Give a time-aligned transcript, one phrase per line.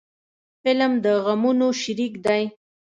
[0.63, 2.43] فلم د غمونو شریک دی